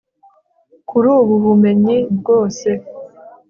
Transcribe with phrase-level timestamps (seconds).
[0.89, 2.69] kuri ubu bumenyi bwose